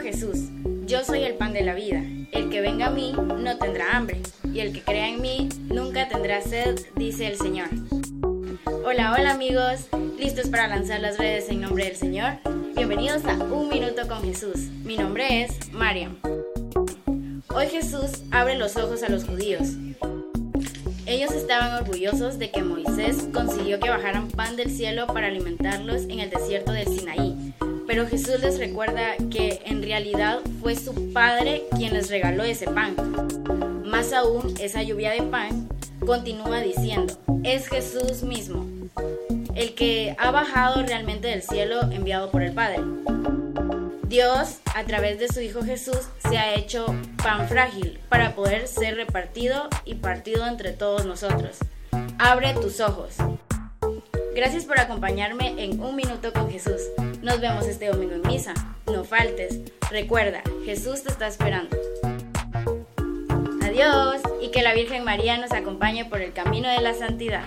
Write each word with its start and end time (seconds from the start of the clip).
Jesús, 0.00 0.48
yo 0.86 1.04
soy 1.04 1.22
el 1.22 1.34
pan 1.34 1.52
de 1.52 1.62
la 1.62 1.74
vida, 1.74 2.02
el 2.32 2.48
que 2.50 2.60
venga 2.60 2.86
a 2.86 2.90
mí 2.90 3.12
no 3.12 3.58
tendrá 3.58 3.96
hambre, 3.96 4.20
y 4.52 4.60
el 4.60 4.72
que 4.72 4.82
crea 4.82 5.08
en 5.08 5.20
mí 5.20 5.48
nunca 5.64 6.08
tendrá 6.08 6.40
sed, 6.40 6.80
dice 6.96 7.26
el 7.26 7.36
Señor. 7.36 7.68
Hola, 8.84 9.14
hola 9.16 9.32
amigos, 9.32 9.88
¿listos 10.18 10.48
para 10.48 10.68
lanzar 10.68 11.00
las 11.00 11.18
redes 11.18 11.48
en 11.50 11.60
nombre 11.60 11.84
del 11.84 11.96
Señor? 11.96 12.38
Bienvenidos 12.74 13.24
a 13.26 13.34
Un 13.34 13.68
Minuto 13.68 14.08
con 14.08 14.22
Jesús. 14.22 14.56
Mi 14.84 14.96
nombre 14.96 15.44
es 15.44 15.72
Mariam. 15.72 16.16
Hoy 17.54 17.66
Jesús 17.68 18.22
abre 18.30 18.56
los 18.56 18.76
ojos 18.76 19.02
a 19.02 19.10
los 19.10 19.24
judíos. 19.24 19.76
Ellos 21.04 21.32
estaban 21.32 21.82
orgullosos 21.82 22.38
de 22.38 22.50
que 22.50 22.62
Moisés 22.62 23.28
consiguió 23.32 23.78
que 23.78 23.90
bajaran 23.90 24.28
pan 24.28 24.56
del 24.56 24.70
cielo 24.70 25.06
para 25.06 25.26
alimentarlos 25.26 26.04
en 26.04 26.20
el 26.20 26.30
desierto 26.30 26.72
del 26.72 26.88
Sinaí, 26.88 27.52
pero 27.92 28.06
Jesús 28.06 28.40
les 28.40 28.58
recuerda 28.58 29.16
que 29.30 29.60
en 29.66 29.82
realidad 29.82 30.38
fue 30.62 30.74
su 30.76 31.12
Padre 31.12 31.64
quien 31.76 31.92
les 31.92 32.08
regaló 32.08 32.42
ese 32.42 32.64
pan. 32.64 32.96
Más 33.84 34.14
aún, 34.14 34.54
esa 34.58 34.82
lluvia 34.82 35.10
de 35.10 35.20
pan 35.20 35.68
continúa 36.00 36.60
diciendo, 36.60 37.12
es 37.44 37.68
Jesús 37.68 38.22
mismo, 38.22 38.64
el 39.54 39.74
que 39.74 40.16
ha 40.18 40.30
bajado 40.30 40.82
realmente 40.82 41.28
del 41.28 41.42
cielo 41.42 41.82
enviado 41.92 42.30
por 42.30 42.40
el 42.42 42.54
Padre. 42.54 42.80
Dios, 44.04 44.56
a 44.74 44.84
través 44.84 45.18
de 45.18 45.28
su 45.28 45.42
Hijo 45.42 45.62
Jesús, 45.62 46.00
se 46.30 46.38
ha 46.38 46.54
hecho 46.54 46.86
pan 47.22 47.46
frágil 47.46 48.00
para 48.08 48.34
poder 48.34 48.68
ser 48.68 48.96
repartido 48.96 49.68
y 49.84 49.96
partido 49.96 50.46
entre 50.46 50.72
todos 50.72 51.04
nosotros. 51.04 51.58
Abre 52.18 52.54
tus 52.54 52.80
ojos. 52.80 53.16
Gracias 54.34 54.64
por 54.64 54.80
acompañarme 54.80 55.62
en 55.62 55.78
Un 55.78 55.94
Minuto 55.94 56.32
con 56.32 56.50
Jesús. 56.50 56.80
Nos 57.32 57.40
vemos 57.40 57.66
este 57.66 57.86
domingo 57.86 58.12
en 58.12 58.28
misa. 58.28 58.52
No 58.84 59.04
faltes. 59.04 59.58
Recuerda, 59.90 60.42
Jesús 60.66 61.02
te 61.02 61.08
está 61.08 61.26
esperando. 61.28 61.74
Adiós 63.62 64.20
y 64.42 64.50
que 64.50 64.60
la 64.60 64.74
Virgen 64.74 65.02
María 65.02 65.38
nos 65.38 65.50
acompañe 65.52 66.04
por 66.04 66.20
el 66.20 66.34
camino 66.34 66.68
de 66.68 66.82
la 66.82 66.92
santidad. 66.92 67.44